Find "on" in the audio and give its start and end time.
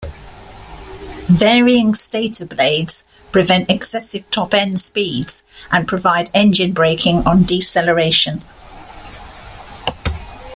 7.17-7.43